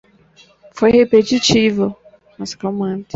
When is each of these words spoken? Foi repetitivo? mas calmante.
Foi 0.71 0.89
repetitivo? 0.89 1.95
mas 2.35 2.55
calmante. 2.55 3.07